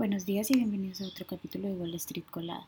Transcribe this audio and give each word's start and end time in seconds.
Buenos 0.00 0.24
días 0.24 0.50
y 0.50 0.54
bienvenidos 0.54 1.02
a 1.02 1.08
otro 1.08 1.26
capítulo 1.26 1.68
de 1.68 1.74
Wall 1.74 1.92
Street 1.96 2.24
Colada. 2.30 2.66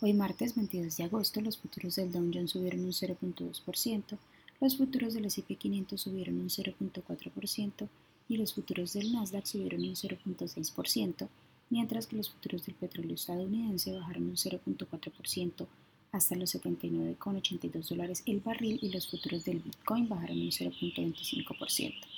Hoy 0.00 0.14
martes 0.14 0.56
22 0.56 0.96
de 0.96 1.04
agosto 1.04 1.40
los 1.40 1.56
futuros 1.56 1.94
del 1.94 2.10
Dow 2.10 2.28
Jones 2.34 2.50
subieron 2.50 2.80
un 2.80 2.90
0.2%, 2.90 4.18
los 4.60 4.76
futuros 4.76 5.14
del 5.14 5.26
S&P 5.26 5.54
500 5.54 6.00
subieron 6.00 6.40
un 6.40 6.48
0.4% 6.48 7.88
y 8.28 8.36
los 8.36 8.52
futuros 8.52 8.94
del 8.94 9.12
Nasdaq 9.12 9.46
subieron 9.46 9.82
un 9.82 9.94
0.6%, 9.94 11.28
mientras 11.70 12.08
que 12.08 12.16
los 12.16 12.30
futuros 12.30 12.66
del 12.66 12.74
petróleo 12.74 13.14
estadounidense 13.14 13.92
bajaron 13.92 14.24
un 14.24 14.34
0.4% 14.34 15.66
hasta 16.10 16.34
los 16.34 16.52
79,82 16.52 17.88
dólares 17.90 18.24
el 18.26 18.40
barril 18.40 18.80
y 18.82 18.90
los 18.90 19.08
futuros 19.08 19.44
del 19.44 19.60
Bitcoin 19.60 20.08
bajaron 20.08 20.36
un 20.36 20.50
0.25%. 20.50 22.11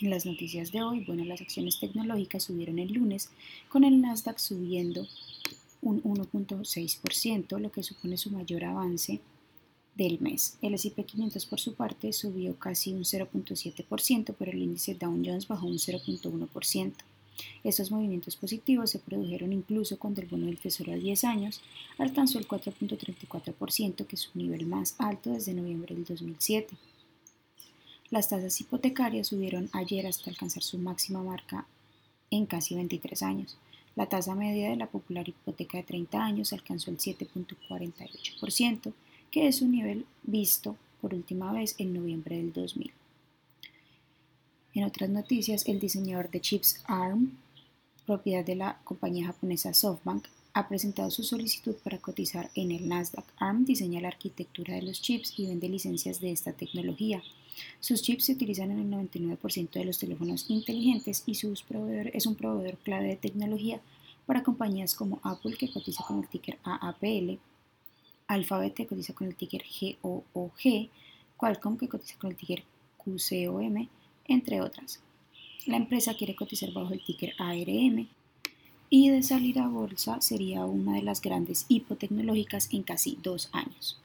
En 0.00 0.08
las 0.08 0.24
noticias 0.24 0.72
de 0.72 0.82
hoy, 0.82 1.04
bueno, 1.04 1.24
las 1.24 1.42
acciones 1.42 1.78
tecnológicas 1.78 2.44
subieron 2.44 2.78
el 2.78 2.92
lunes, 2.92 3.28
con 3.68 3.84
el 3.84 4.00
Nasdaq 4.00 4.38
subiendo 4.38 5.06
un 5.82 6.02
1.6%, 6.02 7.58
lo 7.58 7.70
que 7.70 7.82
supone 7.82 8.16
su 8.16 8.30
mayor 8.30 8.64
avance 8.64 9.20
del 9.94 10.18
mes. 10.20 10.56
El 10.62 10.74
S&P 10.74 11.04
500 11.04 11.44
por 11.44 11.60
su 11.60 11.74
parte 11.74 12.12
subió 12.14 12.58
casi 12.58 12.94
un 12.94 13.02
0.7%, 13.02 14.34
pero 14.38 14.50
el 14.50 14.62
índice 14.62 14.94
Dow 14.94 15.12
Jones 15.22 15.46
bajó 15.46 15.66
un 15.66 15.78
0.1%. 15.78 16.92
Estos 17.64 17.90
movimientos 17.90 18.36
positivos 18.36 18.90
se 18.90 18.98
produjeron 18.98 19.52
incluso 19.52 19.98
cuando 19.98 20.22
el 20.22 20.28
bono 20.28 20.46
del 20.46 20.58
Tesoro 20.58 20.92
a 20.92 20.96
10 20.96 21.24
años 21.24 21.60
alcanzó 21.98 22.38
el 22.38 22.48
4.34%, 22.48 24.06
que 24.06 24.16
es 24.16 24.22
su 24.22 24.38
nivel 24.38 24.66
más 24.66 24.94
alto 24.98 25.30
desde 25.30 25.52
noviembre 25.52 25.94
del 25.94 26.04
2007. 26.04 26.74
Las 28.12 28.28
tasas 28.28 28.60
hipotecarias 28.60 29.28
subieron 29.28 29.70
ayer 29.72 30.06
hasta 30.06 30.28
alcanzar 30.28 30.62
su 30.62 30.76
máxima 30.76 31.22
marca 31.22 31.66
en 32.30 32.44
casi 32.44 32.74
23 32.74 33.22
años. 33.22 33.56
La 33.96 34.04
tasa 34.04 34.34
media 34.34 34.68
de 34.68 34.76
la 34.76 34.86
popular 34.86 35.26
hipoteca 35.26 35.78
de 35.78 35.84
30 35.84 36.22
años 36.22 36.52
alcanzó 36.52 36.90
el 36.90 36.98
7.48%, 36.98 38.92
que 39.30 39.48
es 39.48 39.62
un 39.62 39.70
nivel 39.70 40.04
visto 40.24 40.76
por 41.00 41.14
última 41.14 41.54
vez 41.54 41.74
en 41.78 41.94
noviembre 41.94 42.36
del 42.36 42.52
2000. 42.52 42.92
En 44.74 44.84
otras 44.84 45.08
noticias, 45.08 45.66
el 45.66 45.80
diseñador 45.80 46.30
de 46.30 46.42
chips 46.42 46.82
ARM, 46.84 47.38
propiedad 48.04 48.44
de 48.44 48.56
la 48.56 48.78
compañía 48.84 49.28
japonesa 49.28 49.72
SoftBank, 49.72 50.26
ha 50.52 50.68
presentado 50.68 51.10
su 51.10 51.22
solicitud 51.22 51.76
para 51.76 51.96
cotizar 51.96 52.50
en 52.56 52.72
el 52.72 52.90
Nasdaq. 52.90 53.24
ARM 53.38 53.64
diseña 53.64 54.02
la 54.02 54.08
arquitectura 54.08 54.74
de 54.74 54.82
los 54.82 55.00
chips 55.00 55.32
y 55.38 55.46
vende 55.46 55.70
licencias 55.70 56.20
de 56.20 56.30
esta 56.30 56.52
tecnología. 56.52 57.22
Sus 57.80 58.02
chips 58.02 58.24
se 58.24 58.32
utilizan 58.32 58.70
en 58.70 58.78
el 58.78 58.90
99% 58.90 59.70
de 59.70 59.84
los 59.84 59.98
teléfonos 59.98 60.46
inteligentes 60.48 61.22
y 61.26 61.34
sus 61.34 61.64
es 62.12 62.26
un 62.26 62.34
proveedor 62.34 62.78
clave 62.78 63.08
de 63.08 63.16
tecnología 63.16 63.80
para 64.26 64.42
compañías 64.42 64.94
como 64.94 65.20
Apple, 65.22 65.56
que 65.56 65.70
cotiza 65.70 66.04
con 66.04 66.20
el 66.20 66.28
ticker 66.28 66.58
AAPL, 66.64 67.38
Alphabet, 68.28 68.74
que 68.74 68.86
cotiza 68.86 69.14
con 69.14 69.26
el 69.26 69.34
ticker 69.34 69.64
GOOG, 70.02 70.88
Qualcomm, 71.36 71.76
que 71.76 71.88
cotiza 71.88 72.16
con 72.18 72.30
el 72.30 72.36
ticker 72.36 72.62
QCOM, 72.98 73.88
entre 74.26 74.60
otras. 74.60 75.00
La 75.66 75.76
empresa 75.76 76.14
quiere 76.14 76.34
cotizar 76.34 76.72
bajo 76.72 76.92
el 76.92 77.04
ticker 77.04 77.34
ARM 77.38 78.08
y 78.90 79.10
de 79.10 79.22
salir 79.22 79.58
a 79.58 79.68
bolsa 79.68 80.20
sería 80.20 80.64
una 80.64 80.94
de 80.94 81.02
las 81.02 81.20
grandes 81.20 81.66
hipotecnológicas 81.68 82.72
en 82.72 82.82
casi 82.82 83.18
dos 83.22 83.48
años 83.52 83.98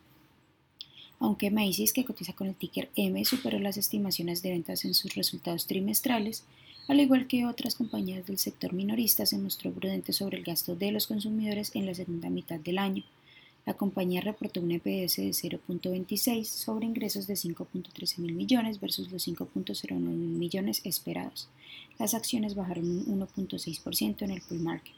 aunque 1.20 1.52
Macy's, 1.52 1.94
que 1.94 2.06
cotiza 2.06 2.34
con 2.34 2.48
el 2.48 2.56
ticker 2.56 2.90
M, 2.96 3.24
superó 3.26 3.60
las 3.60 3.78
estimaciones 3.78 4.42
de 4.42 4.52
ventas 4.52 4.86
en 4.86 4.94
sus 4.94 5.16
resultados 5.16 5.66
trimestrales, 5.66 6.44
al 6.88 7.00
igual 7.00 7.28
que 7.28 7.46
otras 7.46 7.76
compañías 7.76 8.26
del 8.26 8.38
sector 8.38 8.72
minorista, 8.74 9.26
se 9.26 9.38
mostró 9.38 9.72
prudente 9.72 10.14
sobre 10.14 10.38
el 10.38 10.44
gasto 10.44 10.76
de 10.76 10.92
los 10.92 11.08
consumidores 11.08 11.72
en 11.74 11.86
la 11.86 11.94
segunda 11.94 12.30
mitad 12.30 12.60
del 12.60 12.78
año. 12.78 13.04
La 13.66 13.74
compañía 13.74 14.22
reportó 14.22 14.62
un 14.62 14.72
EPS 14.72 15.18
de 15.18 15.32
0.26 15.32 16.46
sobre 16.46 16.86
ingresos 16.86 17.28
de 17.28 17.34
5.13 17.34 18.20
mil 18.20 18.34
millones 18.34 18.80
versus 18.80 19.12
los 19.12 19.28
5.09 19.28 19.92
mil 20.00 20.38
millones 20.38 20.80
esperados. 20.86 21.50
Las 22.00 22.14
acciones 22.14 22.56
bajaron 22.56 22.86
un 22.86 23.20
1.6% 23.20 24.22
en 24.22 24.32
el 24.32 24.42
pre 24.42 24.58
market. 24.58 24.97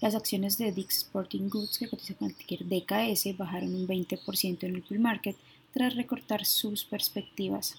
Las 0.00 0.14
acciones 0.14 0.58
de 0.58 0.72
Dick's 0.72 0.98
Sporting 0.98 1.48
Goods, 1.48 1.78
que 1.78 1.88
cotiza 1.88 2.14
con 2.14 2.32
ticker 2.32 2.66
DKS, 2.66 3.36
bajaron 3.36 3.74
un 3.74 3.88
20% 3.88 4.64
en 4.64 4.74
el 4.74 4.82
pre-market 4.82 5.36
tras 5.72 5.96
recortar 5.96 6.44
sus 6.44 6.84
perspectivas. 6.84 7.76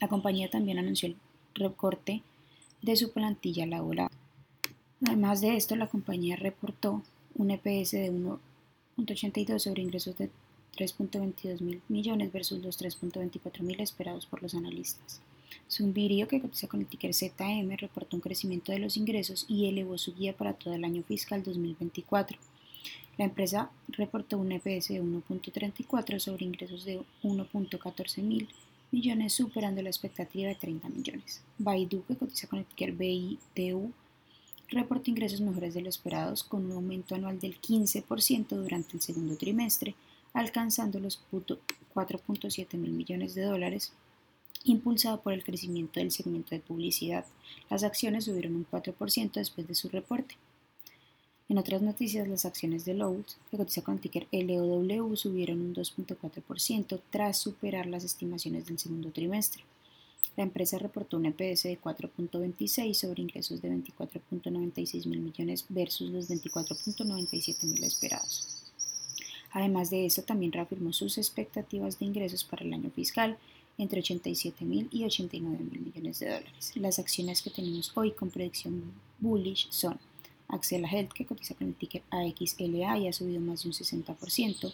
La 0.00 0.08
compañía 0.08 0.50
también 0.50 0.78
anunció 0.78 1.08
el 1.08 1.16
recorte 1.54 2.22
de 2.82 2.96
su 2.96 3.12
plantilla 3.12 3.64
laboral. 3.64 4.10
Además 5.06 5.40
de 5.40 5.56
esto, 5.56 5.76
la 5.76 5.86
compañía 5.86 6.36
reportó 6.36 7.02
un 7.36 7.50
EPS 7.50 7.92
de 7.92 8.12
1.82 8.12 9.58
sobre 9.60 9.82
ingresos 9.82 10.16
de 10.18 10.30
3.22 10.76 11.60
mil 11.60 11.80
millones 11.88 12.32
versus 12.32 12.62
los 12.62 12.80
3.24 12.80 13.60
mil 13.60 13.80
esperados 13.80 14.26
por 14.26 14.42
los 14.42 14.54
analistas. 14.54 15.20
Zumbirio, 15.70 16.28
que 16.28 16.40
cotiza 16.40 16.68
con 16.68 16.80
el 16.80 16.86
ticker 16.86 17.12
ZM, 17.12 17.76
reportó 17.76 18.16
un 18.16 18.20
crecimiento 18.20 18.72
de 18.72 18.78
los 18.78 18.96
ingresos 18.96 19.46
y 19.48 19.66
elevó 19.66 19.98
su 19.98 20.14
guía 20.14 20.36
para 20.36 20.52
todo 20.52 20.74
el 20.74 20.84
año 20.84 21.02
fiscal 21.02 21.42
2024. 21.42 22.38
La 23.18 23.24
empresa 23.24 23.70
reportó 23.88 24.38
un 24.38 24.52
EPS 24.52 24.88
de 24.88 25.02
1.34 25.02 26.18
sobre 26.18 26.44
ingresos 26.44 26.84
de 26.84 27.00
1.14 27.22 28.22
mil 28.22 28.48
millones, 28.90 29.32
superando 29.32 29.82
la 29.82 29.88
expectativa 29.88 30.48
de 30.48 30.54
30 30.54 30.88
millones. 30.90 31.42
Baidu, 31.58 32.04
que 32.04 32.16
cotiza 32.16 32.46
con 32.46 32.58
el 32.58 32.66
ticker 32.66 32.92
BITU, 32.92 33.92
reportó 34.68 35.10
ingresos 35.10 35.40
mejores 35.40 35.74
de 35.74 35.80
lo 35.80 35.88
esperados, 35.88 36.42
con 36.42 36.66
un 36.66 36.72
aumento 36.72 37.14
anual 37.14 37.40
del 37.40 37.60
15% 37.60 38.48
durante 38.48 38.96
el 38.96 39.00
segundo 39.00 39.36
trimestre, 39.36 39.94
alcanzando 40.32 41.00
los 41.00 41.20
4.7 41.32 42.76
mil 42.76 42.92
millones 42.92 43.34
de 43.34 43.42
dólares 43.42 43.92
impulsado 44.66 45.20
por 45.20 45.32
el 45.32 45.44
crecimiento 45.44 46.00
del 46.00 46.10
segmento 46.10 46.50
de 46.50 46.60
publicidad. 46.60 47.24
Las 47.70 47.84
acciones 47.84 48.24
subieron 48.24 48.56
un 48.56 48.66
4% 48.70 49.32
después 49.32 49.66
de 49.66 49.74
su 49.74 49.88
reporte. 49.88 50.36
En 51.48 51.58
otras 51.58 51.80
noticias, 51.80 52.26
las 52.26 52.44
acciones 52.44 52.84
de 52.84 52.94
Lowe's, 52.94 53.38
que 53.50 53.56
cotiza 53.56 53.82
con 53.82 53.98
ticker 53.98 54.26
LOW, 54.32 55.16
subieron 55.16 55.60
un 55.60 55.74
2.4% 55.74 57.00
tras 57.10 57.38
superar 57.38 57.86
las 57.86 58.02
estimaciones 58.02 58.66
del 58.66 58.80
segundo 58.80 59.10
trimestre. 59.10 59.62
La 60.36 60.42
empresa 60.42 60.78
reportó 60.78 61.16
un 61.16 61.26
EPS 61.26 61.62
de 61.62 61.80
4.26 61.80 62.94
sobre 62.94 63.22
ingresos 63.22 63.62
de 63.62 63.70
24.96 63.70 65.06
mil 65.06 65.20
millones 65.20 65.64
versus 65.68 66.10
los 66.10 66.28
24.97 66.28 67.62
mil 67.62 67.84
esperados. 67.84 68.72
Además 69.52 69.88
de 69.88 70.04
eso, 70.04 70.22
también 70.22 70.52
reafirmó 70.52 70.92
sus 70.92 71.16
expectativas 71.16 71.98
de 71.98 72.06
ingresos 72.06 72.44
para 72.44 72.64
el 72.64 72.74
año 72.74 72.90
fiscal 72.90 73.38
entre 73.78 74.00
87 74.00 74.64
mil 74.64 74.88
y 74.90 75.04
89 75.04 75.58
mil 75.70 75.80
millones 75.80 76.18
de 76.18 76.26
dólares. 76.26 76.72
Las 76.76 76.98
acciones 76.98 77.42
que 77.42 77.50
tenemos 77.50 77.92
hoy 77.94 78.12
con 78.12 78.30
predicción 78.30 78.92
bullish 79.18 79.68
son 79.70 79.98
Axela 80.48 80.88
Health, 80.88 81.12
que 81.12 81.26
cotiza 81.26 81.54
con 81.54 81.68
el 81.68 81.74
ticker 81.74 82.02
AXLA 82.10 82.98
y 82.98 83.08
ha 83.08 83.12
subido 83.12 83.40
más 83.40 83.62
de 83.62 83.68
un 83.68 83.74
60%. 83.74 84.72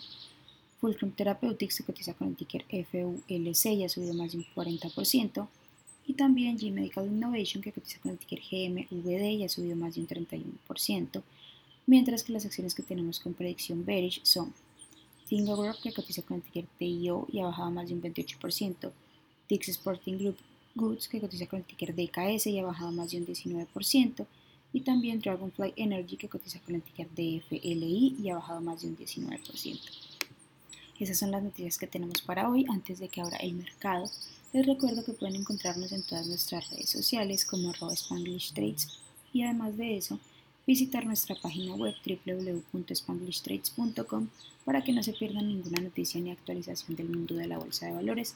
Fulcrum 0.80 1.12
Therapeutics, 1.12 1.78
que 1.78 1.84
cotiza 1.84 2.14
con 2.14 2.28
el 2.28 2.36
ticker 2.36 2.64
FULC 2.64 3.66
y 3.66 3.84
ha 3.84 3.88
subido 3.88 4.14
más 4.14 4.32
de 4.32 4.38
un 4.38 4.46
40%. 4.54 5.48
Y 6.06 6.14
también 6.14 6.58
G 6.58 6.72
Medical 6.72 7.06
Innovation, 7.06 7.62
que 7.62 7.72
cotiza 7.72 8.00
con 8.00 8.12
el 8.12 8.18
ticker 8.18 8.40
GMVD 8.40 9.38
y 9.38 9.44
ha 9.44 9.48
subido 9.48 9.76
más 9.76 9.94
de 9.94 10.00
un 10.00 10.08
31%. 10.08 11.22
Mientras 11.86 12.22
que 12.24 12.32
las 12.32 12.44
acciones 12.44 12.74
que 12.74 12.82
tenemos 12.82 13.20
con 13.20 13.34
predicción 13.34 13.84
bearish 13.84 14.20
son 14.24 14.52
Group, 15.40 15.80
que 15.82 15.92
cotiza 15.92 16.22
con 16.22 16.36
el 16.36 16.42
ticker 16.42 16.66
TIO 16.78 17.26
y 17.32 17.40
ha 17.40 17.46
bajado 17.46 17.70
más 17.70 17.88
de 17.88 17.94
un 17.94 18.02
28%. 18.02 18.92
Dix 19.48 19.68
Sporting 19.68 20.18
Group 20.18 20.36
Goods, 20.74 21.08
que 21.08 21.20
cotiza 21.20 21.46
con 21.46 21.60
el 21.60 21.64
ticker 21.64 21.94
DKS 21.94 22.46
y 22.46 22.58
ha 22.58 22.64
bajado 22.64 22.92
más 22.92 23.10
de 23.10 23.18
un 23.18 23.26
19%. 23.26 24.26
Y 24.74 24.80
también 24.80 25.20
Dragonfly 25.20 25.74
Energy, 25.76 26.16
que 26.16 26.28
cotiza 26.28 26.58
con 26.60 26.74
el 26.74 26.82
ticker 26.82 27.08
DFLI 27.10 28.16
y 28.22 28.30
ha 28.30 28.36
bajado 28.36 28.60
más 28.60 28.82
de 28.82 28.88
un 28.88 28.96
19%. 28.96 29.80
Esas 30.98 31.18
son 31.18 31.30
las 31.30 31.42
noticias 31.42 31.78
que 31.78 31.86
tenemos 31.86 32.22
para 32.22 32.48
hoy 32.48 32.64
antes 32.68 33.00
de 33.00 33.08
que 33.08 33.20
abra 33.20 33.36
el 33.38 33.54
mercado. 33.54 34.08
Les 34.52 34.66
recuerdo 34.66 35.04
que 35.04 35.12
pueden 35.12 35.36
encontrarnos 35.36 35.92
en 35.92 36.02
todas 36.02 36.26
nuestras 36.26 36.70
redes 36.70 36.90
sociales 36.90 37.44
como 37.44 37.70
arroba 37.70 37.94
Spanglish 37.94 38.52
Trades 38.52 39.00
y 39.32 39.42
además 39.42 39.76
de 39.76 39.96
eso 39.96 40.18
visitar 40.66 41.06
nuestra 41.06 41.34
página 41.34 41.74
web 41.74 41.94
www.spanglishtrades.com 42.04 44.28
para 44.64 44.84
que 44.84 44.92
no 44.92 45.02
se 45.02 45.12
pierdan 45.12 45.48
ninguna 45.48 45.82
noticia 45.82 46.20
ni 46.20 46.30
actualización 46.30 46.96
del 46.96 47.08
mundo 47.08 47.34
de 47.34 47.46
la 47.46 47.58
bolsa 47.58 47.86
de 47.86 47.92
valores, 47.92 48.34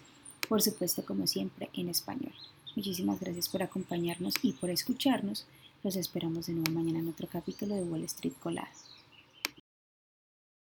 por 0.48 0.62
supuesto 0.62 1.04
como 1.04 1.26
siempre 1.26 1.68
en 1.74 1.88
español. 1.88 2.32
Muchísimas 2.74 3.20
gracias 3.20 3.48
por 3.48 3.62
acompañarnos 3.62 4.34
y 4.42 4.52
por 4.52 4.70
escucharnos. 4.70 5.46
Los 5.82 5.96
esperamos 5.96 6.46
de 6.46 6.54
nuevo 6.54 6.72
mañana 6.72 6.98
en 6.98 7.08
otro 7.08 7.28
capítulo 7.28 7.74
de 7.74 7.84
Wall 7.84 8.04
Street 8.04 8.34
Colada. 8.40 8.70